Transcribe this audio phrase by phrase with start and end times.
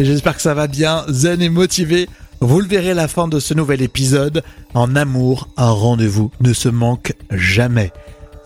[0.00, 2.08] Et j'espère que ça va bien, zen et motivé.
[2.40, 4.42] Vous le verrez à la fin de ce nouvel épisode.
[4.72, 7.92] En amour, un rendez-vous ne se manque jamais.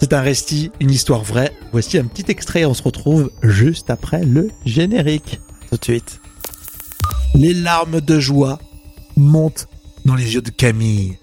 [0.01, 1.53] C'est un récit, une histoire vraie.
[1.71, 5.39] Voici un petit extrait, on se retrouve juste après le générique.
[5.71, 6.21] Tout de suite.
[7.37, 8.59] Les larmes de joie
[9.17, 9.69] montent
[10.05, 11.19] dans les yeux de Camille.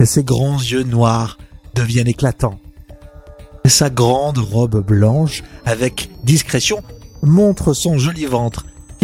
[0.00, 1.38] Et ses grands yeux noirs
[1.76, 2.58] deviennent éclatants.
[3.64, 6.82] Et sa grande robe blanche, avec discrétion,
[7.22, 8.66] montre son joli ventre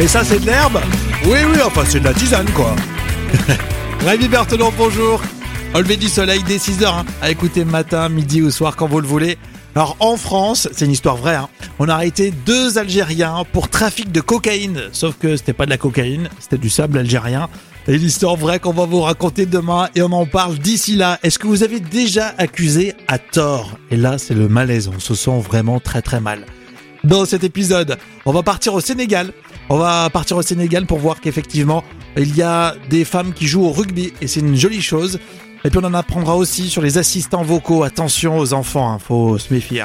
[0.00, 0.78] Et ça, c'est de l'herbe
[1.24, 2.76] Oui, oui, enfin, c'est de la tisane, quoi.
[4.06, 5.20] Rémi Berthelon, bonjour.
[5.74, 9.00] Au lever du soleil dès 6h, hein, à écouter matin, midi ou soir, quand vous
[9.00, 9.38] le voulez.
[9.74, 11.48] Alors, en France, c'est une histoire vraie, hein,
[11.80, 14.82] on a arrêté deux Algériens pour trafic de cocaïne.
[14.92, 17.48] Sauf que c'était pas de la cocaïne, c'était du sable algérien.
[17.88, 21.18] Et l'histoire vraie qu'on va vous raconter demain, et on en parle d'ici là.
[21.24, 23.76] Est-ce que vous avez déjà accusé à tort?
[23.90, 26.44] Et là, c'est le malaise, on se sent vraiment très très mal.
[27.02, 29.32] Dans cet épisode, on va partir au Sénégal.
[29.70, 31.84] On va partir au Sénégal pour voir qu'effectivement,
[32.16, 35.18] il y a des femmes qui jouent au rugby et c'est une jolie chose.
[35.64, 37.82] Et puis on en apprendra aussi sur les assistants vocaux.
[37.82, 39.84] Attention aux enfants, hein, faut se méfier.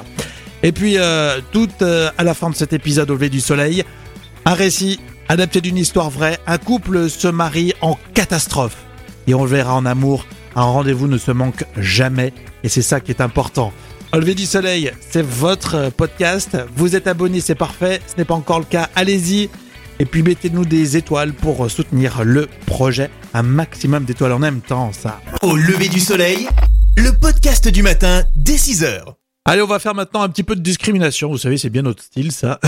[0.61, 3.83] Et puis euh, tout euh, à la fin de cet épisode au lever du soleil,
[4.45, 6.39] un récit adapté d'une histoire vraie.
[6.47, 8.77] Un couple se marie en catastrophe
[9.27, 10.25] et on le verra en amour.
[10.55, 12.31] Un rendez-vous ne se manque jamais
[12.63, 13.73] et c'est ça qui est important.
[14.13, 16.55] Au lever du soleil, c'est votre podcast.
[16.75, 17.99] Vous êtes abonné, c'est parfait.
[18.07, 19.49] Ce n'est pas encore le cas, allez-y.
[19.99, 23.09] Et puis mettez-nous des étoiles pour soutenir le projet.
[23.33, 25.21] Un maximum d'étoiles en même temps, ça.
[25.41, 26.47] Au lever du soleil,
[26.97, 29.03] le podcast du matin dès 6h.
[29.45, 31.29] Allez, on va faire maintenant un petit peu de discrimination.
[31.29, 32.59] Vous savez, c'est bien notre style, ça.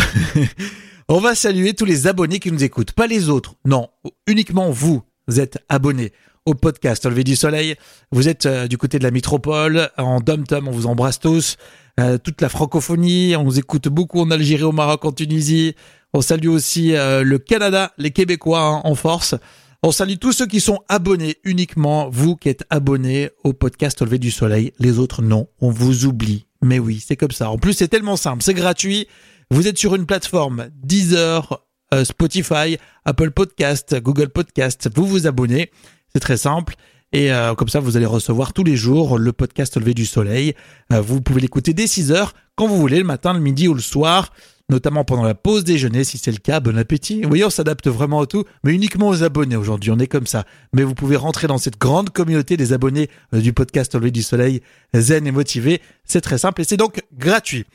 [1.07, 3.55] on va saluer tous les abonnés qui nous écoutent, pas les autres.
[3.65, 3.89] Non,
[4.27, 6.11] uniquement vous, vous êtes abonnés
[6.45, 7.75] au podcast Au lever du soleil.
[8.11, 11.57] Vous êtes euh, du côté de la métropole, en dom-tom, on vous embrasse tous.
[11.99, 15.75] Euh, toute la francophonie, on vous écoute beaucoup en Algérie, au Maroc, en Tunisie.
[16.15, 19.35] On salue aussi euh, le Canada, les Québécois hein, en force.
[19.83, 24.05] On salue tous ceux qui sont abonnés, uniquement vous qui êtes abonnés au podcast Au
[24.05, 24.71] lever du soleil.
[24.79, 26.45] Les autres, non, on vous oublie.
[26.61, 27.49] Mais oui, c'est comme ça.
[27.49, 29.09] En plus, c'est tellement simple, c'est gratuit.
[29.51, 31.61] Vous êtes sur une plateforme Deezer,
[32.05, 34.89] Spotify, Apple Podcast, Google Podcast.
[34.95, 35.69] Vous vous abonnez.
[36.13, 36.75] C'est très simple.
[37.11, 40.53] Et euh, comme ça, vous allez recevoir tous les jours le podcast Levé du Soleil.
[40.91, 43.73] Euh, vous pouvez l'écouter dès 6 heures, quand vous voulez, le matin, le midi ou
[43.73, 44.31] le soir,
[44.69, 46.59] notamment pendant la pause déjeuner, si c'est le cas.
[46.59, 47.21] Bon appétit.
[47.21, 49.91] Vous voyez, on s'adapte vraiment à tout, mais uniquement aux abonnés aujourd'hui.
[49.91, 50.45] On est comme ça.
[50.73, 54.23] Mais vous pouvez rentrer dans cette grande communauté des abonnés euh, du podcast Levé du
[54.23, 54.61] Soleil,
[54.93, 55.81] zen et motivé.
[56.03, 57.65] C'est très simple et c'est donc gratuit.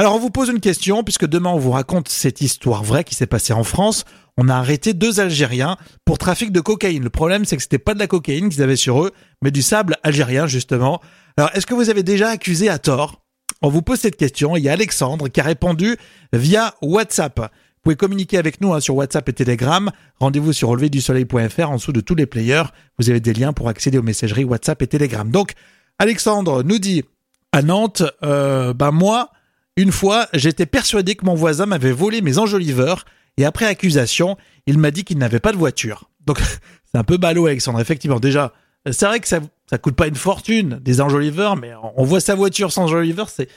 [0.00, 3.16] Alors on vous pose une question, puisque demain on vous raconte cette histoire vraie qui
[3.16, 4.04] s'est passée en France.
[4.36, 7.02] On a arrêté deux Algériens pour trafic de cocaïne.
[7.02, 9.10] Le problème c'est que c'était pas de la cocaïne qu'ils avaient sur eux,
[9.42, 11.00] mais du sable algérien justement.
[11.36, 13.22] Alors est-ce que vous avez déjà accusé à tort
[13.62, 14.56] On vous pose cette question.
[14.56, 15.96] Il y a Alexandre qui a répondu
[16.32, 17.38] via WhatsApp.
[17.40, 19.90] Vous pouvez communiquer avec nous hein, sur WhatsApp et Telegram.
[20.20, 22.64] Rendez-vous sur releverdusoleil.fr en dessous de tous les players.
[22.98, 25.30] Vous avez des liens pour accéder aux messageries WhatsApp et Telegram.
[25.30, 25.52] Donc
[25.98, 27.04] Alexandre nous dit
[27.52, 29.30] à Nantes, euh, ben moi
[29.78, 33.04] une fois, j'étais persuadé que mon voisin m'avait volé mes enjoliveurs
[33.36, 34.36] et après accusation,
[34.66, 36.10] il m'a dit qu'il n'avait pas de voiture.
[36.26, 36.40] Donc
[36.84, 38.18] c'est un peu ballot Alexandre, effectivement.
[38.18, 38.52] Déjà,
[38.90, 39.38] c'est vrai que ça
[39.68, 43.48] ça coûte pas une fortune des enjoliveurs, mais on voit sa voiture sans enjoliveurs, c'est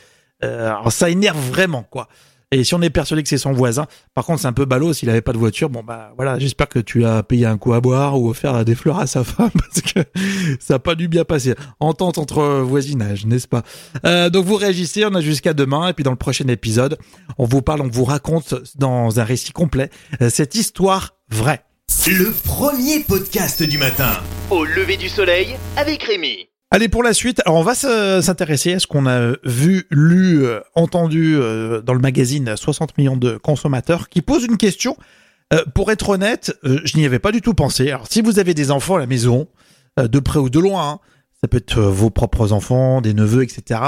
[0.43, 2.07] euh, ça énerve vraiment quoi.
[2.53, 4.91] Et si on est persuadé que c'est son voisin, par contre c'est un peu ballot
[4.91, 5.69] s'il avait pas de voiture.
[5.69, 8.75] Bon bah voilà, j'espère que tu as payé un coup à boire ou offert des
[8.75, 10.01] fleurs à sa femme parce que
[10.59, 11.55] ça n'a pas dû bien passer.
[11.79, 13.63] Entente entre voisinage, n'est-ce pas?
[14.05, 16.97] Euh, Donc vous réagissez, on a jusqu'à demain et puis dans le prochain épisode,
[17.37, 19.89] on vous parle, on vous raconte dans un récit complet
[20.21, 21.63] euh, cette histoire vraie.
[22.07, 24.13] Le premier podcast du matin.
[24.49, 26.47] Au lever du soleil avec Rémi.
[26.71, 30.61] Allez pour la suite, alors on va s'intéresser à ce qu'on a vu, lu, euh,
[30.73, 34.95] entendu euh, dans le magazine 60 millions de consommateurs qui pose une question.
[35.53, 37.91] Euh, pour être honnête, je n'y avais pas du tout pensé.
[37.91, 39.47] Alors si vous avez des enfants à la maison,
[39.97, 40.99] de près ou de loin, hein,
[41.41, 43.81] ça peut être vos propres enfants, des neveux, etc.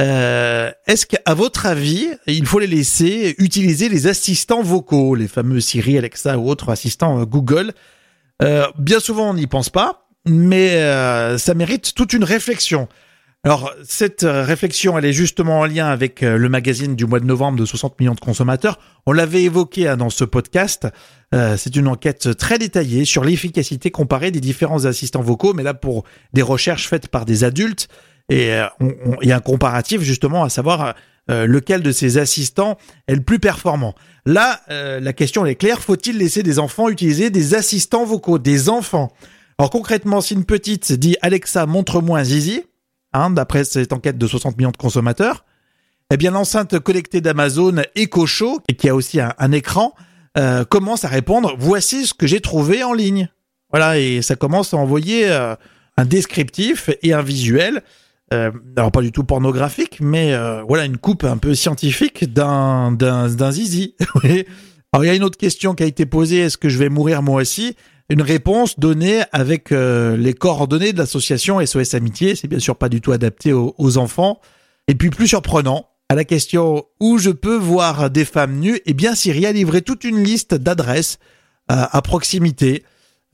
[0.00, 5.98] Est-ce qu'à votre avis, il faut les laisser utiliser les assistants vocaux, les fameux Siri,
[5.98, 7.72] Alexa ou autres assistants Google?
[8.40, 12.88] Bien souvent, on n'y pense pas mais euh, ça mérite toute une réflexion.
[13.42, 17.20] Alors, cette euh, réflexion, elle est justement en lien avec euh, le magazine du mois
[17.20, 18.78] de novembre de 60 millions de consommateurs.
[19.06, 20.86] On l'avait évoqué hein, dans ce podcast.
[21.34, 25.72] Euh, c'est une enquête très détaillée sur l'efficacité comparée des différents assistants vocaux, mais là
[25.72, 26.04] pour
[26.34, 27.88] des recherches faites par des adultes.
[28.30, 28.52] Et
[29.22, 30.94] il y a un comparatif justement à savoir
[31.28, 32.78] lequel de ces assistants
[33.08, 33.94] est le plus performant.
[34.24, 39.10] Là, la question est claire, faut-il laisser des enfants utiliser des assistants vocaux, des enfants?
[39.58, 42.62] Alors concrètement, si une petite dit Alexa, montre-moi un zizi,
[43.12, 45.44] Hein, d'après cette enquête de 60 millions de consommateurs,
[46.12, 49.94] eh bien l'enceinte connectée d'Amazon Echo Show, qui a aussi un, écran,
[50.38, 53.28] euh, commence à répondre voici ce que j'ai trouvé en ligne.
[53.70, 55.56] Voilà, et ça commence à envoyer euh,
[55.96, 57.82] un descriptif et un visuel.
[58.32, 60.36] Euh, alors pas du tout pornographique, mais
[60.68, 63.96] voilà une coupe un peu scientifique d'un d'un zizi.
[64.92, 66.88] alors il y a une autre question qui a été posée est-ce que je vais
[66.88, 67.76] mourir moi aussi?
[68.10, 72.34] Une réponse donnée avec euh, les coordonnées de l'association SOS Amitié.
[72.34, 74.40] C'est bien sûr pas du tout adapté aux, enfants.
[74.88, 78.94] Et puis plus surprenant, à la question où je peux voir des femmes nues, eh
[78.94, 81.18] bien Siri a livré toute une liste d'adresses
[81.70, 82.82] euh, à proximité.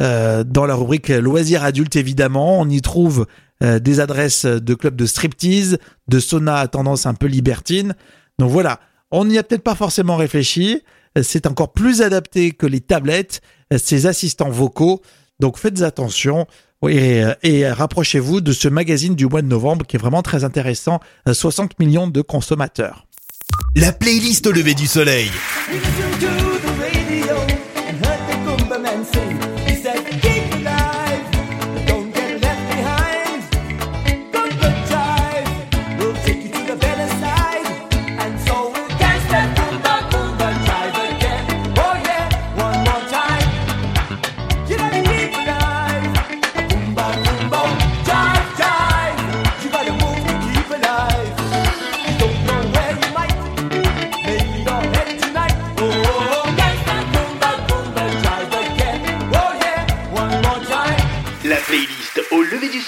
[0.02, 3.26] Euh, dans la rubrique loisirs adultes, évidemment, on y trouve
[3.60, 7.94] des adresses de clubs de striptease, de sauna à tendance un peu libertine.
[8.38, 8.80] Donc voilà,
[9.10, 10.82] on n'y a peut-être pas forcément réfléchi.
[11.22, 13.40] C'est encore plus adapté que les tablettes
[13.78, 15.02] ces assistants vocaux.
[15.40, 16.46] Donc faites attention
[16.88, 21.00] et, et rapprochez-vous de ce magazine du mois de novembre qui est vraiment très intéressant.
[21.30, 23.06] 60 millions de consommateurs.
[23.74, 25.30] La playlist au lever du soleil.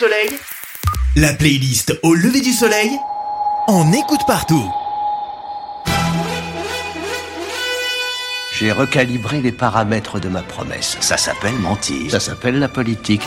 [0.09, 0.39] Soleil
[1.17, 2.91] La playlist au lever du soleil,
[3.69, 4.65] on écoute partout.
[8.59, 10.97] J'ai recalibré les paramètres de ma promesse.
[11.01, 12.11] Ça s'appelle mentir.
[12.11, 13.23] Ça s'appelle la politique.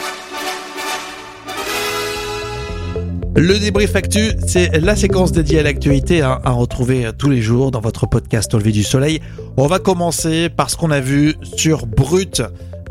[3.35, 7.71] Le débrief actu, c'est la séquence dédiée à l'actualité hein, à retrouver tous les jours
[7.71, 9.21] dans votre podcast Au lever du soleil.
[9.55, 12.41] On va commencer par ce qu'on a vu sur Brut.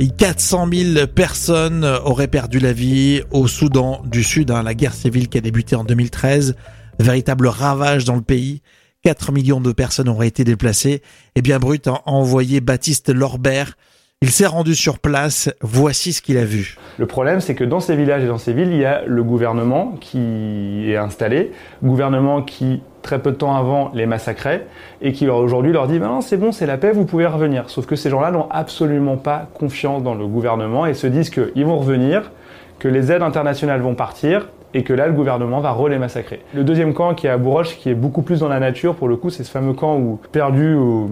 [0.09, 5.29] 400 000 personnes auraient perdu la vie au Soudan du Sud, hein, la guerre civile
[5.29, 6.55] qui a débuté en 2013,
[6.99, 8.61] véritable ravage dans le pays.
[9.03, 11.01] 4 millions de personnes auraient été déplacées.
[11.35, 13.77] Eh bien, Brut a envoyé Baptiste Lorbert.
[14.23, 15.49] Il s'est rendu sur place.
[15.61, 16.77] Voici ce qu'il a vu.
[16.97, 19.23] Le problème, c'est que dans ces villages et dans ces villes, il y a le
[19.23, 21.51] gouvernement qui est installé,
[21.83, 24.67] gouvernement qui très peu de temps avant les massacrait
[25.01, 27.69] et qui aujourd'hui leur dit ben non c'est bon c'est la paix vous pouvez revenir
[27.69, 31.65] sauf que ces gens-là n'ont absolument pas confiance dans le gouvernement et se disent qu'ils
[31.65, 32.31] vont revenir
[32.79, 36.39] que les aides internationales vont partir et que là le gouvernement va re massacrer.
[36.53, 39.07] Le deuxième camp qui est à Bourroche qui est beaucoup plus dans la nature pour
[39.07, 41.09] le coup c'est ce fameux camp où perdu au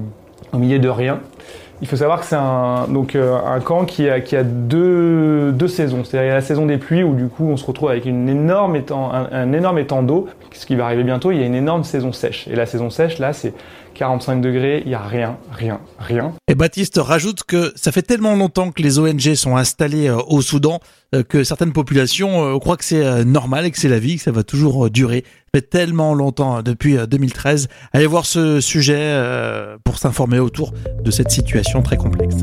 [0.54, 1.20] milieu de rien
[1.81, 5.52] il faut savoir que c'est un, donc, euh, un camp qui a, qui a deux,
[5.54, 6.04] deux saisons.
[6.04, 9.12] C'est-à-dire la saison des pluies où du coup on se retrouve avec une énorme étang,
[9.12, 10.28] un, énorme étang d'eau.
[10.52, 12.48] Ce qui va arriver bientôt, il y a une énorme saison sèche.
[12.50, 13.54] Et la saison sèche, là, c'est
[13.94, 16.34] 45 degrés, il n'y a rien, rien, rien.
[16.48, 20.42] Et Baptiste rajoute que ça fait tellement longtemps que les ONG sont installées euh, au
[20.42, 20.80] Soudan
[21.28, 24.44] que certaines populations croient que c'est normal et que c'est la vie, que ça va
[24.44, 25.23] toujours durer.
[25.54, 27.68] Ça fait tellement longtemps, hein, depuis 2013.
[27.94, 29.16] Allez voir ce sujet
[29.83, 30.73] pour s'informer autour
[31.04, 32.35] de cette situation très complexe.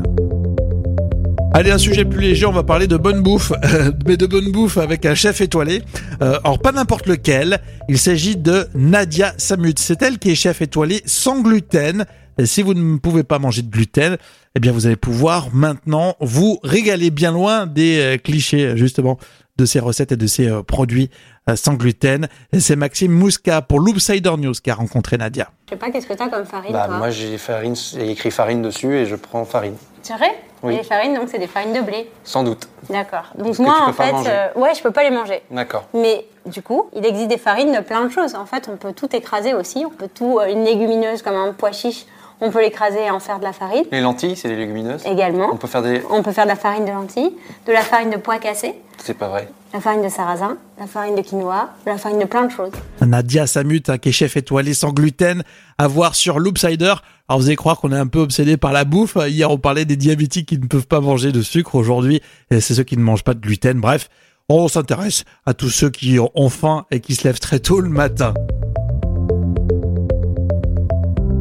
[1.57, 3.51] Allez, un sujet plus léger, on va parler de bonne bouffe,
[4.05, 5.81] mais de bonne bouffe avec un chef étoilé.
[6.21, 7.59] Euh, alors, pas n'importe lequel,
[7.89, 9.79] il s'agit de Nadia Samut.
[9.79, 12.05] C'est elle qui est chef étoilé sans gluten.
[12.37, 14.17] Et si vous ne pouvez pas manger de gluten,
[14.55, 19.17] eh bien, vous allez pouvoir maintenant vous régaler bien loin des euh, clichés, justement,
[19.57, 21.09] de ces recettes et de ces euh, produits
[21.55, 22.27] sans gluten.
[22.59, 25.49] C'est Maxime Mouska pour Loopsider News qui a rencontré Nadia.
[25.67, 28.31] Je sais pas, qu'est-ce que tu as comme farine bah, toi Moi, j'ai farine, écrit
[28.31, 29.75] farine dessus et je prends farine.
[30.01, 30.35] C'est vrai?
[30.63, 30.75] Oui.
[30.75, 32.09] les farines, donc c'est des farines de blé.
[32.23, 32.67] Sans doute.
[32.89, 33.25] D'accord.
[33.37, 35.41] Donc moi, en fait, euh, ouais, je peux pas les manger.
[35.51, 35.85] D'accord.
[35.93, 38.33] Mais du coup, il existe des farines de plein de choses.
[38.33, 39.83] En fait, on peut tout écraser aussi.
[39.85, 42.05] On peut tout, euh, une légumineuse comme un pois chiche,
[42.41, 43.83] on peut l'écraser et en faire de la farine.
[43.91, 45.49] Les lentilles, c'est des légumineuses Également.
[45.51, 46.01] On peut faire des.
[46.09, 47.33] On peut faire de la farine de lentilles,
[47.65, 48.75] de la farine de pois cassés.
[49.03, 49.49] C'est pas vrai.
[49.73, 52.71] La farine de sarrasin, la farine de quinoa, la farine de plein de choses.
[53.01, 55.43] Nadia Samut, hein, qui est chef étoilé sans gluten,
[55.77, 56.93] à voir sur Loopsider.
[57.27, 59.17] Alors vous allez croire qu'on est un peu obsédé par la bouffe.
[59.27, 61.75] Hier, on parlait des diabétiques qui ne peuvent pas manger de sucre.
[61.75, 63.79] Aujourd'hui, c'est ceux qui ne mangent pas de gluten.
[63.81, 64.09] Bref,
[64.49, 67.89] On s'intéresse à tous ceux qui ont faim et qui se lèvent très tôt le
[67.89, 68.33] matin.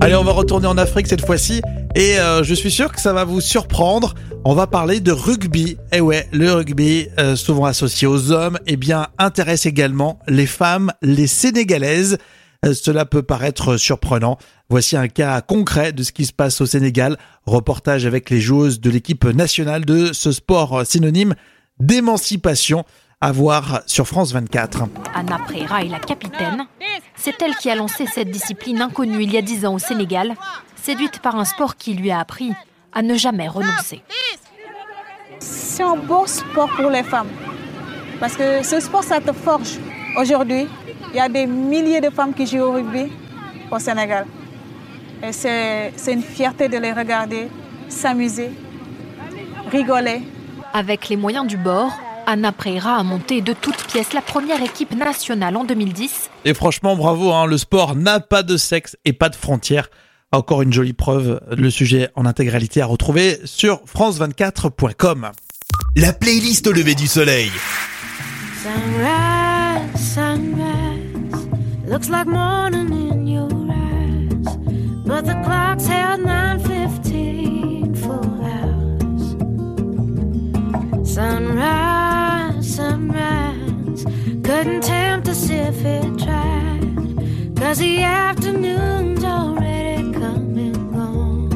[0.06, 1.62] Allez, on va retourner en Afrique cette fois-ci
[1.96, 4.14] et euh, je suis sûr que ça va vous surprendre.
[4.44, 5.78] On va parler de rugby.
[5.90, 10.92] Et ouais, le rugby, euh, souvent associé aux hommes, eh bien, intéresse également les femmes,
[11.02, 12.18] les sénégalaises.
[12.64, 14.38] Euh, cela peut paraître surprenant.
[14.68, 17.16] Voici un cas concret de ce qui se passe au Sénégal.
[17.44, 21.34] Reportage avec les joueuses de l'équipe nationale de ce sport synonyme
[21.80, 22.84] d'émancipation
[23.20, 24.84] à voir sur France 24.
[25.14, 26.66] Anna Preira est la capitaine.
[27.14, 30.34] C'est elle qui a lancé cette discipline inconnue il y a dix ans au Sénégal,
[30.82, 32.52] séduite par un sport qui lui a appris
[32.92, 34.02] à ne jamais renoncer.
[35.38, 37.28] C'est un beau sport pour les femmes.
[38.20, 39.78] Parce que ce sport, ça te forge.
[40.18, 40.66] Aujourd'hui,
[41.10, 43.10] il y a des milliers de femmes qui jouent au rugby
[43.70, 44.26] au Sénégal.
[45.22, 47.48] Et c'est une fierté de les regarder,
[47.88, 48.50] s'amuser,
[49.70, 50.22] rigoler.
[50.74, 51.90] Avec les moyens du bord,
[52.26, 56.30] Anna Preira a monté de toutes pièces la première équipe nationale en 2010.
[56.44, 59.88] Et franchement, bravo, hein, le sport n'a pas de sexe et pas de frontières.
[60.32, 65.30] Encore une jolie preuve, le sujet en intégralité à retrouver sur france24.com.
[65.94, 67.50] La playlist au lever du soleil.
[68.62, 71.48] Sunrise, sunrise,
[71.88, 74.56] looks like morning in your eyes,
[75.06, 79.36] but the clock's held 9:15 for hours.
[81.08, 81.95] Sunrise, sunrise,
[84.46, 91.50] couldn't tempt us if it tried, cause the afternoon's already come and gone.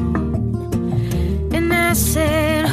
[1.53, 2.65] And I said,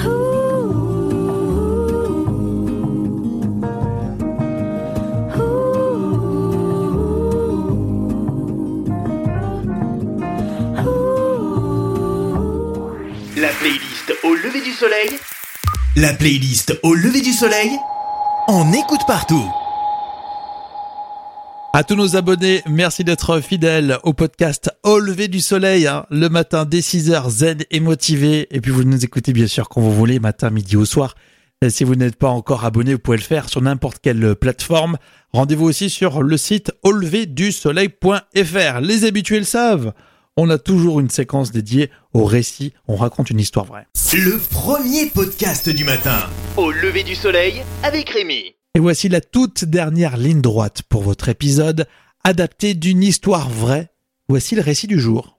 [13.36, 15.20] La playlist au lever du soleil.
[15.94, 17.70] La playlist au lever du soleil.
[18.48, 19.48] On écoute partout.
[21.74, 26.30] À tous nos abonnés, merci d'être fidèles au podcast Au lever du soleil, hein, le
[26.30, 28.48] matin dès 6h, zen et motivé.
[28.50, 31.14] Et puis vous nous écoutez bien sûr quand vous voulez, matin, midi ou soir.
[31.60, 34.96] Et si vous n'êtes pas encore abonné, vous pouvez le faire sur n'importe quelle plateforme.
[35.32, 38.80] Rendez-vous aussi sur le site auleverdusoleil.fr.
[38.80, 39.92] Les habitués le savent.
[40.38, 42.72] On a toujours une séquence dédiée au récit.
[42.86, 43.86] On raconte une histoire vraie.
[44.14, 46.18] Le premier podcast du matin.
[46.56, 48.54] Au lever du soleil avec Rémi.
[48.74, 51.86] Et voici la toute dernière ligne droite pour votre épisode,
[52.24, 53.90] adapté d'une histoire vraie.
[54.28, 55.38] Voici le récit du jour.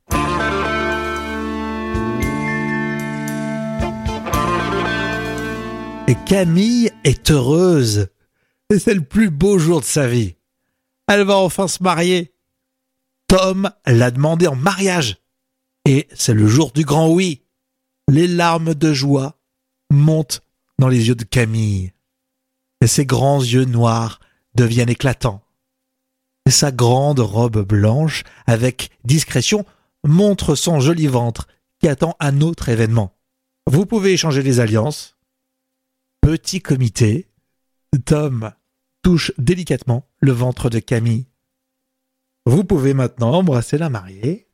[6.07, 8.07] Et Camille est heureuse.
[8.75, 10.35] C'est le plus beau jour de sa vie.
[11.07, 12.33] Elle va enfin se marier.
[13.27, 15.17] Tom l'a demandé en mariage.
[15.85, 17.43] Et c'est le jour du grand oui.
[18.07, 19.39] Les larmes de joie
[19.91, 20.41] montent
[20.79, 21.93] dans les yeux de Camille.
[22.85, 24.19] Ses grands yeux noirs
[24.55, 25.43] deviennent éclatants.
[26.47, 29.65] Sa grande robe blanche, avec discrétion,
[30.03, 31.47] montre son joli ventre
[31.79, 33.15] qui attend un autre événement.
[33.67, 35.17] Vous pouvez échanger les alliances.
[36.21, 37.27] Petit comité.
[38.05, 38.51] Tom
[39.01, 41.27] touche délicatement le ventre de Camille.
[42.45, 44.47] Vous pouvez maintenant embrasser la mariée.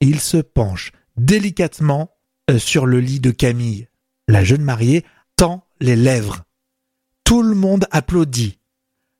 [0.00, 2.16] Il se penche délicatement
[2.50, 3.88] euh, sur le lit de Camille.
[4.28, 5.04] La jeune mariée
[5.36, 6.44] tend les lèvres.
[7.30, 8.58] Tout le monde applaudit.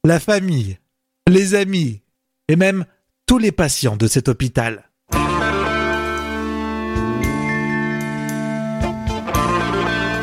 [0.03, 0.81] La famille,
[1.29, 2.03] les amis
[2.49, 2.85] et même
[3.25, 4.91] tous les patients de cet hôpital.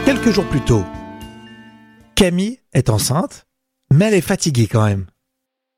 [0.03, 0.84] Quelques jours plus tôt,
[2.13, 3.48] Camille est enceinte,
[3.89, 5.06] mais elle est fatiguée quand même.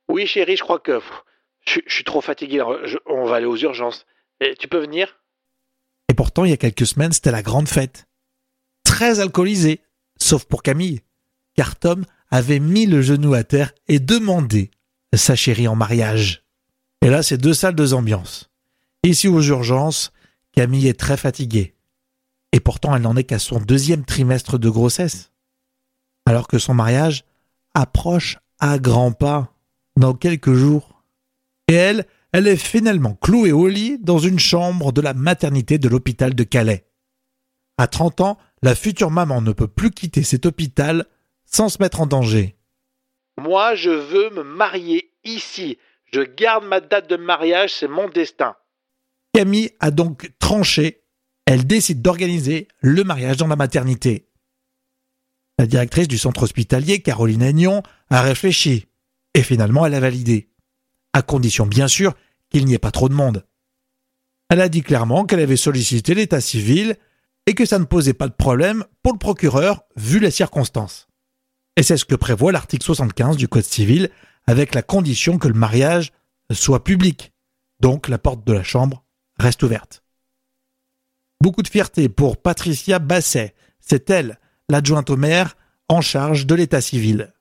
[0.08, 1.00] Oui, chérie, je crois que
[1.68, 2.64] je, je suis trop fatigué.
[3.06, 4.08] on va aller aux urgences.
[4.42, 5.20] Et tu peux venir?
[6.10, 8.08] Et pourtant, il y a quelques semaines, c'était la grande fête.
[8.84, 9.82] Très alcoolisée,
[10.20, 11.04] sauf pour Camille,
[11.60, 14.72] car Tom avait mis le genou à terre et demandé
[15.14, 16.46] sa chérie en mariage.
[17.02, 18.50] Et là, c'est deux salles, deux ambiances.
[19.04, 20.14] Ici aux urgences,
[20.54, 21.76] Camille est très fatiguée.
[22.54, 25.34] Et pourtant, elle n'en est qu'à son deuxième trimestre de grossesse.
[26.26, 27.26] Alors que son mariage
[27.74, 29.54] approche à grands pas
[29.98, 31.04] dans quelques jours.
[31.68, 35.90] Et elle, elle est finalement clouée au lit dans une chambre de la maternité de
[35.90, 36.86] l'hôpital de Calais.
[37.78, 41.06] À 30 ans, la future maman ne peut plus quitter cet hôpital
[41.50, 42.56] sans se mettre en danger.
[43.38, 45.78] Moi, je veux me marier ici.
[46.12, 48.56] Je garde ma date de mariage, c'est mon destin.
[49.34, 51.04] Camille a donc tranché.
[51.46, 54.28] Elle décide d'organiser le mariage dans la maternité.
[55.58, 58.88] La directrice du centre hospitalier, Caroline Agnon, a réfléchi.
[59.34, 60.50] Et finalement, elle a validé.
[61.14, 62.14] À condition, bien sûr,
[62.50, 63.46] qu'il n'y ait pas trop de monde.
[64.50, 66.96] Elle a dit clairement qu'elle avait sollicité l'état civil
[67.46, 71.09] et que ça ne posait pas de problème pour le procureur vu les circonstances.
[71.80, 74.10] Et c'est ce que prévoit l'article 75 du Code civil,
[74.48, 76.12] avec la condition que le mariage
[76.52, 77.32] soit public.
[77.80, 79.06] Donc la porte de la chambre
[79.38, 80.04] reste ouverte.
[81.40, 83.56] Beaucoup de fierté pour Patricia Basset.
[83.80, 85.56] C'est elle, l'adjointe au maire,
[85.88, 87.34] en charge de l'état civil.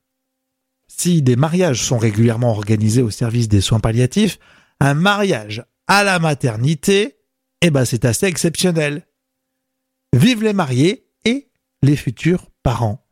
[0.87, 4.39] Si des mariages sont régulièrement organisés au service des soins palliatifs,
[4.79, 7.19] un mariage à la maternité,
[7.61, 9.05] eh ben c'est assez exceptionnel.
[10.13, 11.51] Vive les mariés et
[11.83, 13.05] les futurs parents.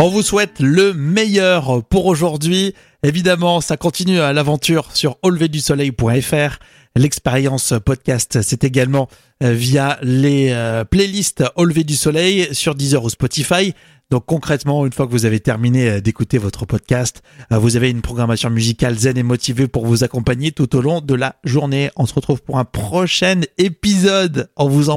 [0.00, 2.72] On vous souhaite le meilleur pour aujourd'hui.
[3.02, 6.58] Évidemment, ça continue à l'aventure sur auleverdusoleil.fr.
[6.94, 9.08] L'expérience podcast, c'est également
[9.42, 13.74] euh, via les euh, playlists Au lever du soleil sur Deezer ou Spotify.
[14.08, 18.00] Donc concrètement, une fois que vous avez terminé euh, d'écouter votre podcast, vous avez une
[18.00, 21.90] programmation musicale zen et motivée pour vous accompagner tout au long de la journée.
[21.96, 24.48] On se retrouve pour un prochain épisode.
[24.56, 24.96] On vous en